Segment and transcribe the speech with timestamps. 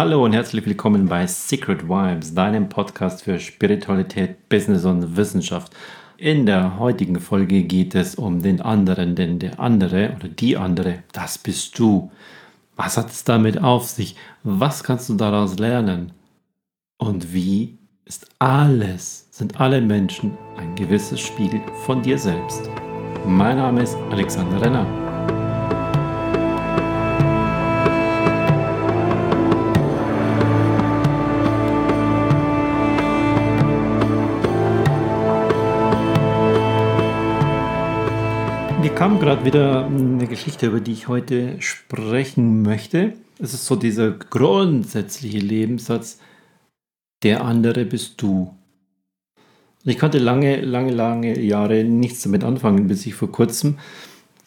[0.00, 5.74] Hallo und herzlich willkommen bei Secret Vibes, deinem Podcast für Spiritualität, Business und Wissenschaft.
[6.16, 11.00] In der heutigen Folge geht es um den anderen, denn der andere oder die andere,
[11.12, 12.10] das bist du.
[12.76, 14.16] Was hat es damit auf sich?
[14.42, 16.12] Was kannst du daraus lernen?
[16.96, 17.76] Und wie
[18.06, 22.70] ist alles, sind alle Menschen ein gewisses Spiegel von dir selbst?
[23.26, 25.09] Mein Name ist Alexander Renner.
[39.00, 43.14] Kam gerade wieder eine Geschichte, über die ich heute sprechen möchte.
[43.38, 46.18] Es ist so dieser grundsätzliche Lebenssatz,
[47.22, 48.54] der andere bist du.
[49.84, 53.78] Ich konnte lange, lange, lange Jahre nichts damit anfangen, bis ich vor kurzem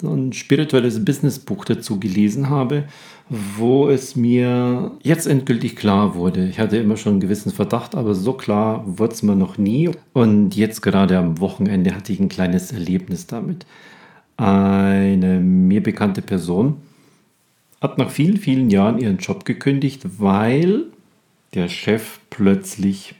[0.04, 2.84] ein spirituelles Businessbuch dazu gelesen habe,
[3.30, 6.48] wo es mir jetzt endgültig klar wurde.
[6.48, 9.90] Ich hatte immer schon einen gewissen Verdacht, aber so klar wurde es mir noch nie.
[10.14, 13.66] Und jetzt gerade am Wochenende hatte ich ein kleines Erlebnis damit.
[14.38, 16.78] Eine mir bekannte Person
[17.82, 20.86] hat nach vielen, vielen Jahren ihren Job gekündigt, weil
[21.54, 23.16] der Chef plötzlich,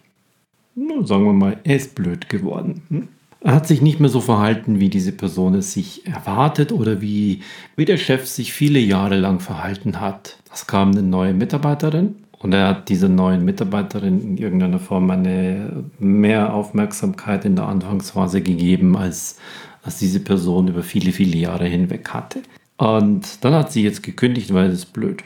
[0.76, 2.82] sagen wir mal, er ist blöd geworden.
[2.90, 3.08] Hm?
[3.42, 7.42] Er hat sich nicht mehr so verhalten, wie diese Person es sich erwartet oder wie,
[7.76, 10.38] wie der Chef sich viele Jahre lang verhalten hat.
[10.54, 15.86] Es kam eine neue Mitarbeiterin und er hat dieser neuen Mitarbeiterin in irgendeiner Form eine
[15.98, 19.38] mehr Aufmerksamkeit in der Anfangsphase gegeben, als,
[19.82, 22.42] als diese Person über viele, viele Jahre hinweg hatte.
[22.76, 25.24] Und dann hat sie jetzt gekündigt, weil es ist blöd.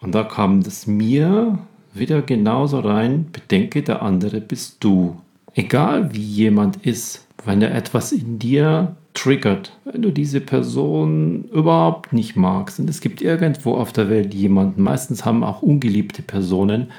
[0.00, 1.58] Und da kam das mir
[1.94, 5.20] wieder genauso rein, bedenke, der andere bist du.
[5.54, 12.12] Egal wie jemand ist, wenn er etwas in dir triggert, wenn du diese Person überhaupt
[12.12, 12.78] nicht magst.
[12.78, 16.92] Und es gibt irgendwo auf der Welt jemanden, meistens haben auch ungeliebte Personen,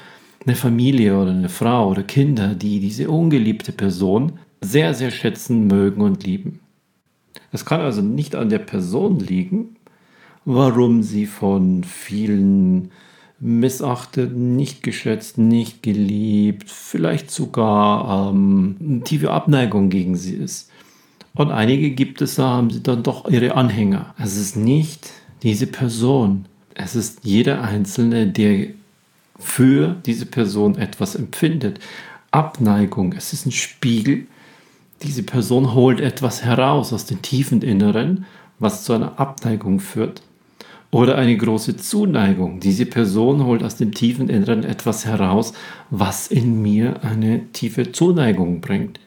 [0.44, 6.02] eine Familie oder eine Frau oder Kinder, die diese ungeliebte Person sehr, sehr schätzen, mögen
[6.02, 6.60] und lieben.
[7.52, 9.76] Es kann also nicht an der Person liegen,
[10.44, 12.90] warum sie von vielen
[13.38, 20.70] missachtet, nicht geschätzt, nicht geliebt, vielleicht sogar ähm, eine tiefe Abneigung gegen sie ist.
[21.34, 24.14] Und einige gibt es, da haben sie dann doch ihre Anhänger.
[24.18, 25.10] Es ist nicht
[25.42, 26.46] diese Person.
[26.74, 28.68] Es ist jeder Einzelne, der
[29.38, 31.78] für diese Person etwas empfindet.
[32.30, 34.26] Abneigung, es ist ein Spiegel.
[35.02, 38.26] Diese Person holt etwas heraus aus dem tiefen Inneren,
[38.58, 40.22] was zu einer Abneigung führt
[40.90, 42.60] oder eine große Zuneigung.
[42.60, 45.52] Diese Person holt aus dem tiefen Inneren etwas heraus,
[45.90, 49.00] was in mir eine tiefe Zuneigung bringt.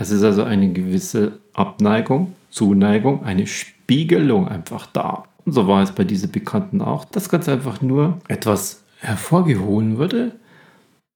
[0.00, 5.24] Es ist also eine gewisse Abneigung, Zuneigung, eine Spiegelung einfach da.
[5.44, 10.36] Und so war es bei diesen Bekannten auch, dass ganz einfach nur etwas hervorgehoben wurde,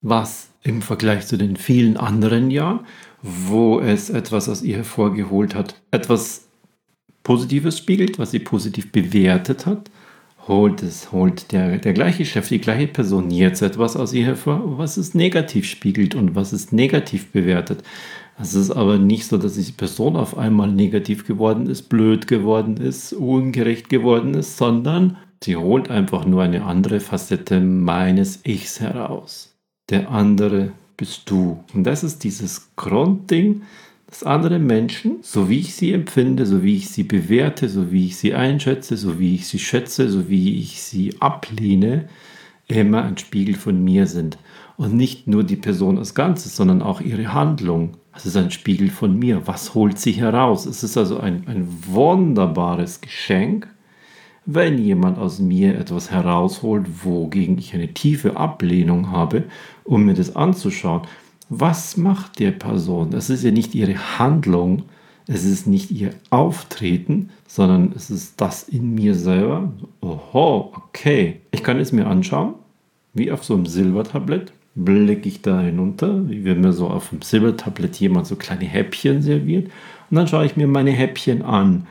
[0.02, 2.80] was im Vergleich zu den vielen anderen Jahren,
[3.22, 6.48] wo es etwas aus ihr hervorgeholt hat, etwas
[7.22, 9.91] Positives spiegelt, was sie positiv bewertet hat,
[10.48, 14.78] holt es, holt der, der gleiche Chef, die gleiche Person jetzt etwas aus ihr hervor,
[14.78, 17.82] was es negativ spiegelt und was es negativ bewertet.
[18.40, 22.76] Es ist aber nicht so, dass diese Person auf einmal negativ geworden ist, blöd geworden
[22.76, 29.54] ist, ungerecht geworden ist, sondern sie holt einfach nur eine andere Facette meines Ichs heraus.
[29.90, 31.62] Der andere bist du.
[31.74, 33.62] Und das ist dieses Grundding,
[34.12, 38.04] dass andere Menschen, so wie ich sie empfinde, so wie ich sie bewerte, so wie
[38.04, 42.10] ich sie einschätze, so wie ich sie schätze, so wie ich sie ablehne,
[42.68, 44.36] immer ein Spiegel von mir sind.
[44.76, 47.96] Und nicht nur die Person als Ganzes, sondern auch ihre Handlung.
[48.14, 49.46] Es ist ein Spiegel von mir.
[49.46, 50.66] Was holt sie heraus?
[50.66, 53.66] Es ist also ein, ein wunderbares Geschenk,
[54.44, 59.44] wenn jemand aus mir etwas herausholt, wogegen ich eine tiefe Ablehnung habe,
[59.84, 61.02] um mir das anzuschauen
[61.54, 63.10] was macht der Person?
[63.10, 64.84] Das ist ja nicht ihre Handlung,
[65.26, 69.70] es ist nicht ihr Auftreten, sondern es ist das in mir selber.
[70.00, 71.40] Oho, okay.
[71.50, 72.54] Ich kann es mir anschauen,
[73.12, 74.52] wie auf so einem Silbertablett.
[74.74, 79.20] Blicke ich da hinunter, wie wenn mir so auf dem Silbertablett jemand so kleine Häppchen
[79.20, 79.66] serviert.
[80.10, 81.86] Und dann schaue ich mir meine Häppchen an.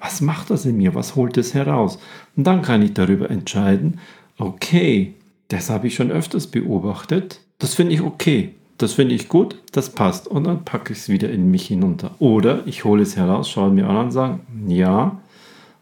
[0.00, 0.94] Was macht das in mir?
[0.94, 1.98] Was holt es heraus?
[2.34, 4.00] Und dann kann ich darüber entscheiden,
[4.38, 5.12] okay,
[5.48, 7.40] das habe ich schon öfters beobachtet.
[7.58, 10.28] Das finde ich okay das finde ich gut, das passt.
[10.28, 12.14] Und dann packe ich es wieder in mich hinunter.
[12.18, 15.20] Oder ich hole es heraus, schaue mir an und sage, ja,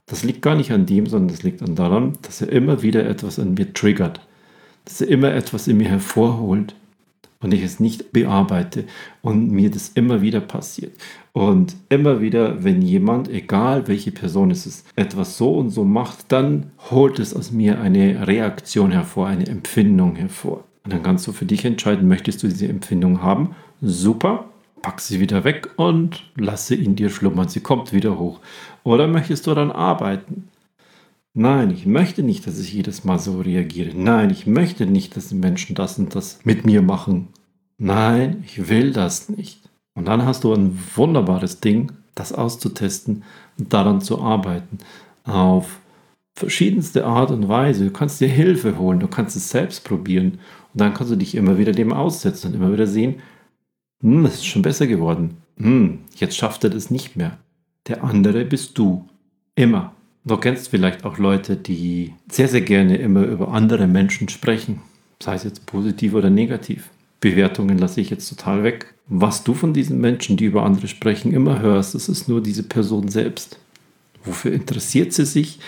[0.07, 3.07] das liegt gar nicht an dem, sondern das liegt an daran, dass er immer wieder
[3.07, 4.21] etwas an mir triggert.
[4.85, 6.75] Dass er immer etwas in mir hervorholt.
[7.41, 8.85] und ich es nicht bearbeite
[9.21, 10.93] und mir das immer wieder passiert.
[11.33, 16.33] Und immer wieder, wenn jemand, egal welche Person es ist, etwas so und so macht,
[16.33, 20.65] dann holt es aus mir eine Reaktion hervor, eine Empfindung hervor.
[20.85, 23.55] Und dann kannst du für dich entscheiden, möchtest du diese Empfindung haben?
[23.81, 24.47] Super,
[24.83, 27.49] pack sie wieder weg und lass sie in dir schlummern.
[27.49, 28.41] Sie kommt wieder hoch.
[28.83, 30.49] Oder möchtest du dann arbeiten?
[31.33, 33.97] Nein, ich möchte nicht, dass ich jedes Mal so reagiere.
[33.97, 37.29] Nein, ich möchte nicht, dass die Menschen das und das mit mir machen.
[37.79, 39.61] Nein, ich will das nicht.
[39.95, 43.25] Und dann hast du ein wunderbares Ding, das auszutesten
[43.59, 44.79] und daran zu arbeiten.
[45.25, 45.81] Auf
[46.35, 47.85] verschiedenste Art und Weise.
[47.85, 50.39] Du kannst dir Hilfe holen, du kannst es selbst probieren.
[50.73, 53.17] Und dann kannst du dich immer wieder dem aussetzen und immer wieder sehen,
[54.01, 55.39] hm, es ist schon besser geworden.
[55.57, 57.39] Hm, jetzt schafft er das nicht mehr.
[57.87, 59.09] Der andere bist du.
[59.55, 59.95] Immer.
[60.25, 64.81] Du kennst vielleicht auch Leute, die sehr, sehr gerne immer über andere Menschen sprechen,
[65.23, 66.89] sei es jetzt positiv oder negativ.
[67.21, 68.95] Bewertungen lasse ich jetzt total weg.
[69.07, 72.63] Was du von diesen Menschen, die über andere sprechen, immer hörst, das ist nur diese
[72.63, 73.59] Person selbst.
[74.25, 75.61] Wofür interessiert sie sich?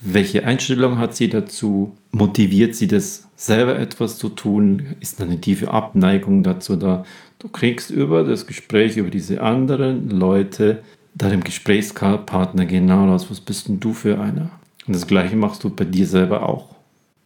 [0.00, 1.96] Welche Einstellung hat sie dazu?
[2.12, 4.94] Motiviert sie das, selber etwas zu tun?
[5.00, 7.04] Ist eine tiefe Abneigung dazu da?
[7.38, 10.82] Du kriegst über das Gespräch über diese anderen Leute
[11.14, 14.50] deinem Gesprächspartner genau raus, was bist denn du für einer?
[14.86, 16.76] Und das gleiche machst du bei dir selber auch.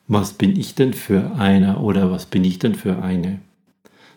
[0.08, 3.40] Was bin ich denn für einer oder was bin ich denn für eine?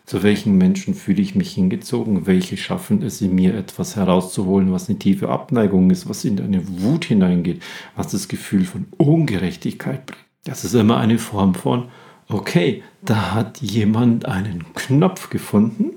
[0.06, 2.26] Zu welchen Menschen fühle ich mich hingezogen?
[2.26, 6.62] Welche schaffen es in mir, etwas herauszuholen, was eine tiefe Abneigung ist, was in eine
[6.80, 7.60] Wut hineingeht,
[7.96, 10.24] was das Gefühl von Ungerechtigkeit bringt?
[10.44, 11.88] Das ist immer eine Form von,
[12.28, 15.96] okay, da hat jemand einen Knopf gefunden,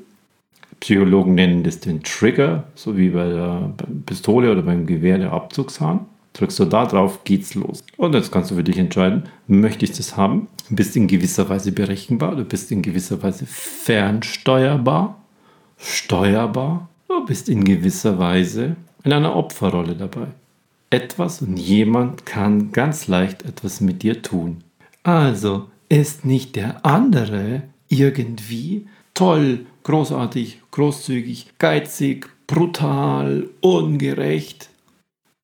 [0.80, 3.74] Psychologen nennen das den Trigger, so wie bei der
[4.06, 6.06] Pistole oder beim Gewehr der Abzugshahn.
[6.34, 7.84] Drückst du da drauf, geht's los.
[7.98, 10.48] Und jetzt kannst du für dich entscheiden, möchte ich das haben?
[10.70, 15.22] Du bist in gewisser Weise berechenbar, du bist in gewisser Weise fernsteuerbar,
[15.78, 20.28] steuerbar, du bist in gewisser Weise in einer Opferrolle dabei.
[20.92, 24.64] Etwas und jemand kann ganz leicht etwas mit dir tun.
[25.04, 34.69] Also ist nicht der andere irgendwie toll, großartig, großzügig, geizig, brutal, ungerecht,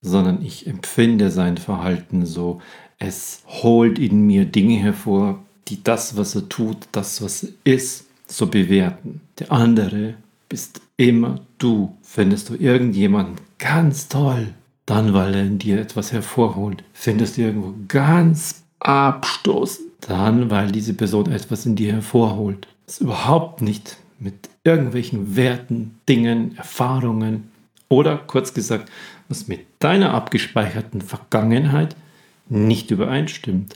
[0.10, 2.62] sondern ich empfinde sein Verhalten so.
[3.00, 8.06] Es holt in mir Dinge hervor, die das, was er tut, das, was er ist,
[8.28, 9.22] so bewerten.
[9.40, 10.16] Der andere
[10.50, 11.96] bist immer du.
[12.02, 14.54] Findest du irgendjemanden ganz toll,
[14.86, 16.84] dann, weil er in dir etwas hervorholt.
[16.94, 23.62] Findest du irgendwo ganz abstoßend, dann, weil diese Person etwas in dir hervorholt es überhaupt
[23.62, 27.50] nicht mit irgendwelchen Werten, Dingen, Erfahrungen
[27.90, 28.92] oder kurz gesagt,
[29.30, 31.96] was mit deiner abgespeicherten Vergangenheit
[32.48, 33.76] nicht übereinstimmt.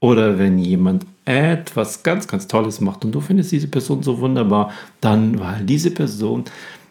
[0.00, 4.72] Oder wenn jemand etwas ganz, ganz Tolles macht und du findest diese Person so wunderbar,
[5.00, 6.44] dann weil diese Person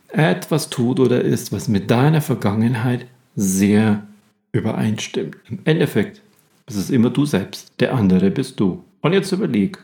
[0.10, 3.06] etwas tut oder ist, was mit deiner Vergangenheit
[3.36, 4.04] sehr
[4.52, 5.38] übereinstimmt.
[5.50, 6.22] Im Endeffekt
[6.68, 8.84] ist es immer du selbst, der andere bist du.
[9.02, 9.80] Und jetzt überleg,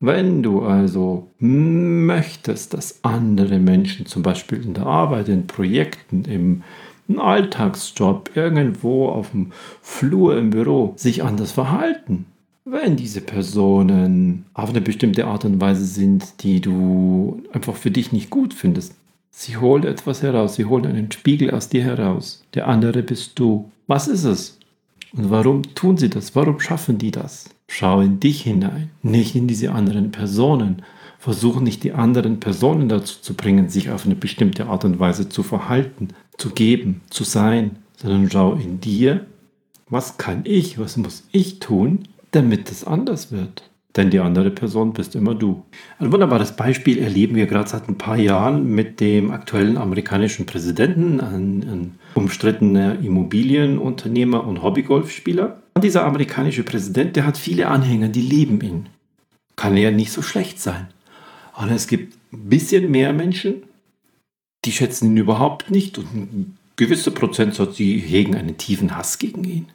[0.00, 6.62] wenn du also möchtest, dass andere Menschen zum Beispiel in der Arbeit, in Projekten, im
[7.08, 12.26] Alltagsjob, irgendwo auf dem Flur im Büro sich anders verhalten,
[12.64, 18.12] wenn diese Personen auf eine bestimmte Art und Weise sind, die du einfach für dich
[18.12, 18.94] nicht gut findest,
[19.30, 22.42] sie holen etwas heraus, sie holen einen Spiegel aus dir heraus.
[22.54, 23.70] Der andere bist du.
[23.86, 24.58] Was ist es?
[25.12, 26.34] Und warum tun sie das?
[26.34, 27.48] Warum schaffen die das?
[27.68, 30.82] Schau in dich hinein, nicht in diese anderen Personen.
[31.18, 35.28] Versuche nicht die anderen Personen dazu zu bringen, sich auf eine bestimmte Art und Weise
[35.28, 39.26] zu verhalten, zu geben, zu sein, sondern schau in dir,
[39.88, 43.70] was kann ich, was muss ich tun, damit es anders wird.
[43.96, 45.62] Denn die andere Person bist immer du.
[45.98, 51.20] Ein wunderbares Beispiel erleben wir gerade seit ein paar Jahren mit dem aktuellen amerikanischen Präsidenten,
[51.20, 55.62] ein, ein umstrittener Immobilienunternehmer und Hobbygolfspieler.
[55.82, 58.88] Dieser amerikanische Präsident, der hat viele Anhänger, die lieben ihn.
[59.56, 60.88] Kann ja nicht so schlecht sein.
[61.56, 63.62] Und es gibt ein bisschen mehr Menschen,
[64.64, 69.44] die schätzen ihn überhaupt nicht und ein gewisser Prozentsatz, die hegen einen tiefen Hass gegen
[69.44, 69.68] ihn.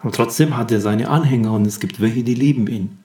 [0.00, 2.98] Aber trotzdem hat er seine Anhänger und es gibt welche, die lieben ihn.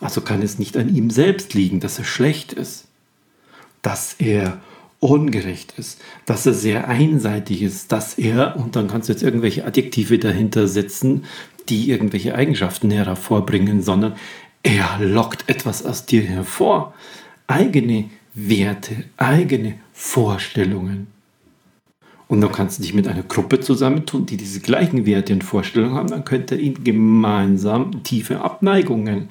[0.00, 2.88] Also kann es nicht an ihm selbst liegen, dass er schlecht ist,
[3.82, 4.60] dass er
[5.00, 9.64] ungerecht ist, dass er sehr einseitig ist, dass er, und dann kannst du jetzt irgendwelche
[9.64, 11.24] Adjektive dahinter setzen,
[11.68, 14.16] die irgendwelche Eigenschaften hervorbringen, sondern
[14.62, 16.94] er lockt etwas aus dir hervor.
[17.46, 21.08] Eigene Werte, eigene Vorstellungen.
[22.26, 25.94] Und dann kannst du dich mit einer Gruppe zusammentun, die diese gleichen Werte und Vorstellungen
[25.94, 29.30] haben, dann könnt ihr ihnen gemeinsam tiefe Abneigungen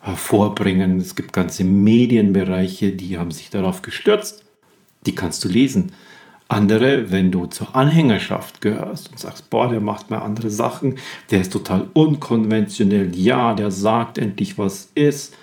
[0.00, 0.98] hervorbringen.
[0.98, 4.43] Es gibt ganze Medienbereiche, die haben sich darauf gestürzt.
[5.06, 5.92] Die kannst du lesen.
[6.48, 10.98] Andere, wenn du zur Anhängerschaft gehörst und sagst, boah, der macht mal andere Sachen,
[11.30, 15.34] der ist total unkonventionell, ja, der sagt endlich, was ist,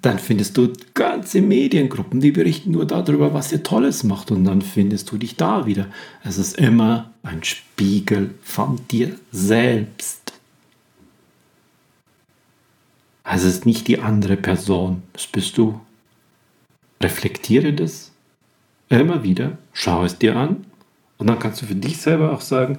[0.00, 4.62] dann findest du ganze Mediengruppen, die berichten nur darüber, was ihr Tolles macht und dann
[4.62, 5.88] findest du dich da wieder.
[6.22, 10.32] Es ist immer ein Spiegel von dir selbst.
[13.24, 15.80] Also es ist nicht die andere Person, das bist du.
[17.02, 18.12] Reflektiere das
[18.88, 20.64] immer wieder, schau es dir an
[21.18, 22.78] und dann kannst du für dich selber auch sagen,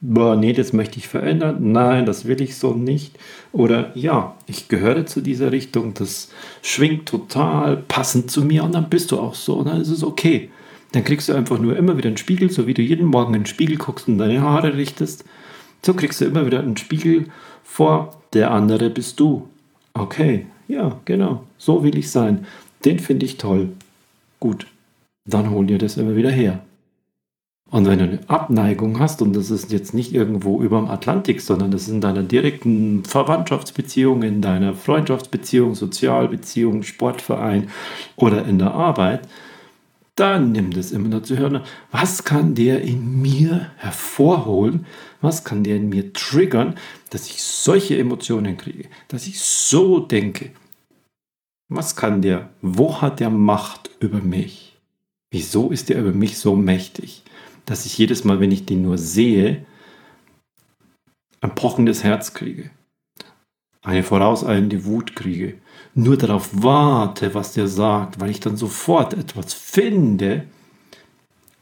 [0.00, 3.18] boah, nee, das möchte ich verändern, nein, das will ich so nicht.
[3.52, 6.30] Oder ja, ich gehöre zu dieser Richtung, das
[6.62, 10.02] schwingt total passend zu mir und dann bist du auch so und dann ist es
[10.02, 10.50] okay.
[10.92, 13.42] Dann kriegst du einfach nur immer wieder einen Spiegel, so wie du jeden Morgen in
[13.42, 15.24] den Spiegel guckst und deine Haare richtest.
[15.84, 17.26] So kriegst du immer wieder einen Spiegel
[17.62, 19.48] vor, der andere bist du.
[19.94, 22.46] Okay, ja, genau, so will ich sein.
[22.84, 23.70] Den finde ich toll.
[24.40, 24.66] Gut,
[25.30, 26.60] dann hol dir das immer wieder her.
[27.70, 31.40] Und wenn du eine Abneigung hast, und das ist jetzt nicht irgendwo über dem Atlantik,
[31.40, 37.70] sondern das ist in deiner direkten Verwandtschaftsbeziehung, in deiner Freundschaftsbeziehung, Sozialbeziehung, Sportverein
[38.16, 39.28] oder in der Arbeit,
[40.16, 41.62] dann nimm das immer dazu hören.
[41.92, 44.84] Was kann der in mir hervorholen?
[45.20, 46.74] Was kann der in mir triggern,
[47.10, 50.50] dass ich solche Emotionen kriege, dass ich so denke?
[51.68, 52.50] Was kann der?
[52.62, 54.79] Wo hat der Macht über mich?
[55.30, 57.22] Wieso ist der über mich so mächtig?
[57.70, 59.64] dass ich jedes Mal, wenn ich den nur sehe,
[61.40, 62.70] ein pochendes Herz kriege,
[63.82, 65.54] eine vorauseilende Wut kriege,
[65.94, 70.46] nur darauf warte, was der sagt, weil ich dann sofort etwas finde,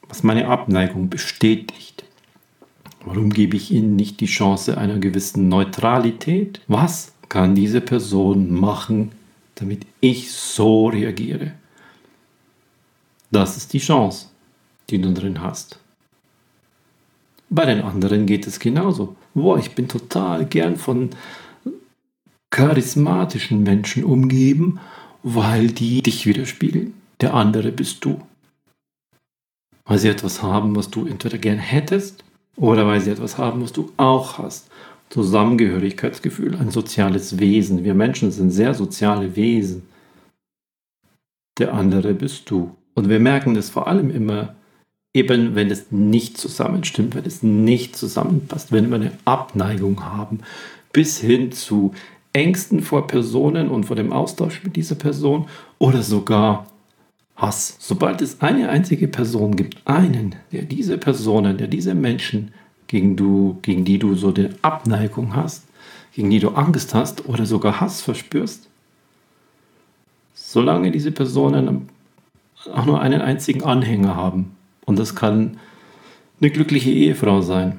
[0.08, 2.04] was meine Abneigung bestätigt.
[3.04, 6.62] Warum gebe ich ihnen nicht die Chance einer gewissen Neutralität?
[6.68, 9.12] Was kann diese Person machen,
[9.56, 11.52] damit ich so reagiere?
[13.30, 14.28] Das ist die Chance,
[14.88, 15.78] die du drin hast.
[17.50, 19.16] Bei den anderen geht es genauso.
[19.35, 21.11] Boah, ich bin total gern von
[22.50, 24.80] charismatischen Menschen umgeben,
[25.23, 26.94] weil die dich widerspiegeln.
[27.20, 28.20] Der andere bist du.
[29.85, 32.25] Weil sie etwas haben, was du entweder gern hättest,
[32.56, 34.70] oder weil sie etwas haben, was du auch hast.
[35.11, 37.85] Zusammengehörigkeitsgefühl, ein soziales Wesen.
[37.85, 39.88] Wir Menschen sind sehr soziale Wesen.
[41.58, 42.76] Der andere bist du.
[42.98, 44.56] Und wir merken das vor allem immer
[45.14, 50.40] eben wenn es nicht zusammenstimmt, wenn es nicht zusammenpasst, wenn wir eine Abneigung haben,
[50.92, 51.92] bis hin zu
[52.32, 55.46] Ängsten vor Personen und vor dem Austausch mit dieser Person
[55.78, 56.66] oder sogar
[57.36, 57.76] Hass.
[57.78, 62.52] Sobald es eine einzige Person gibt, einen, der diese Personen, der diese Menschen,
[62.88, 65.68] gegen, du, gegen die du so eine Abneigung hast,
[66.14, 68.68] gegen die du Angst hast oder sogar Hass verspürst,
[70.34, 71.88] solange diese Personen
[72.72, 75.58] auch nur einen einzigen Anhänger haben, und das kann
[76.40, 77.78] eine glückliche Ehefrau sein.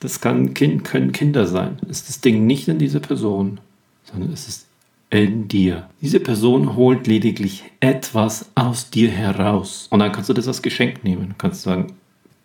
[0.00, 1.78] Das kann kind, können Kinder sein.
[1.88, 3.58] Ist das Ding nicht in dieser Person,
[4.04, 4.66] sondern es ist
[5.10, 5.88] in dir.
[6.00, 9.86] Diese Person holt lediglich etwas aus dir heraus.
[9.90, 11.30] Und dann kannst du das als Geschenk nehmen.
[11.30, 11.94] Du kannst sagen,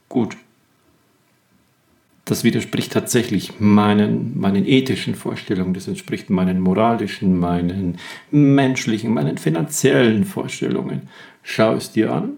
[0.07, 0.37] gut,
[2.25, 7.97] das widerspricht tatsächlich meinen, meinen ethischen Vorstellungen, das entspricht meinen moralischen, meinen
[8.29, 11.09] menschlichen, meinen finanziellen Vorstellungen.
[11.43, 12.37] Schau es dir an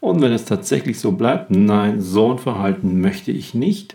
[0.00, 3.94] und wenn es tatsächlich so bleibt, nein, so ein Verhalten möchte ich nicht,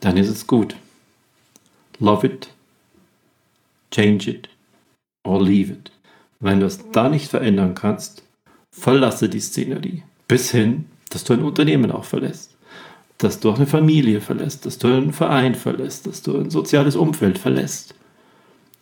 [0.00, 0.76] dann ist es gut.
[1.98, 2.48] Love it,
[3.90, 4.48] change it
[5.24, 5.90] or leave it.
[6.40, 8.22] Wenn du es da nicht verändern kannst,
[8.70, 10.02] verlasse die Szenerie.
[10.28, 12.56] Bis hin, dass du ein Unternehmen auch verlässt,
[13.18, 16.96] dass du auch eine Familie verlässt, dass du einen Verein verlässt, dass du ein soziales
[16.96, 17.94] Umfeld verlässt.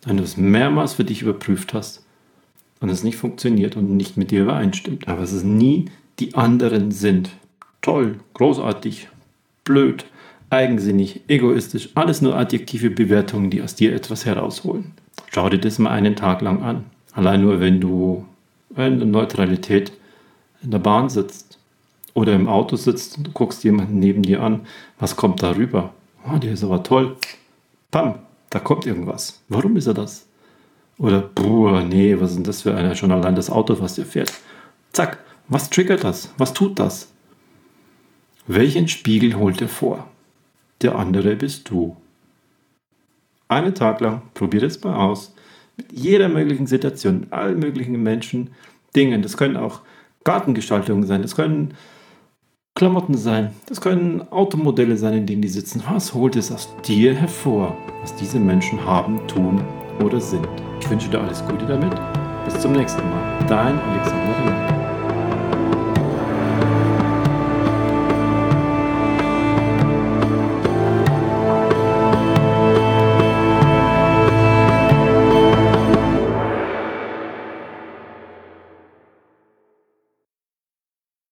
[0.04, 2.03] Wenn du es mehrmals für dich überprüft hast
[2.80, 5.08] und es nicht funktioniert und nicht mit dir übereinstimmt.
[5.08, 5.86] Aber es ist nie
[6.18, 7.30] die anderen sind.
[7.82, 9.08] Toll, großartig,
[9.64, 10.04] blöd,
[10.50, 14.92] eigensinnig, egoistisch, alles nur adjektive Bewertungen, die aus dir etwas herausholen.
[15.32, 16.84] Schau dir das mal einen Tag lang an.
[17.12, 18.24] Allein nur, wenn du
[18.76, 19.92] in der Neutralität
[20.62, 21.58] in der Bahn sitzt
[22.14, 24.60] oder im Auto sitzt und du guckst jemanden neben dir an,
[24.98, 25.92] was kommt da rüber?
[26.26, 27.16] Oh, der ist aber toll.
[27.90, 28.14] Pam,
[28.50, 29.42] da kommt irgendwas.
[29.48, 30.26] Warum ist er das?
[30.98, 32.94] Oder, boah, nee, was ist denn das für einer?
[32.94, 34.32] Schon allein das Auto, was der fährt.
[34.92, 36.32] Zack, was triggert das?
[36.38, 37.12] Was tut das?
[38.46, 40.08] Welchen Spiegel holt er vor?
[40.82, 41.96] Der andere bist du.
[43.48, 45.34] Einen Tag lang, probier es mal aus.
[45.76, 48.50] Mit jeder möglichen Situation, mit allen möglichen Menschen,
[48.94, 49.22] Dingen.
[49.22, 49.80] Das können auch
[50.22, 51.74] Gartengestaltungen sein, das können
[52.76, 55.82] Klamotten sein, das können Automodelle sein, in denen die sitzen.
[55.88, 59.62] Was holt es aus dir hervor, was diese Menschen haben, tun
[60.00, 60.46] oder sind.
[60.80, 61.92] Ich wünsche dir alles Gute damit.
[62.44, 63.46] Bis zum nächsten Mal.
[63.48, 64.83] Dein Alexander Renner.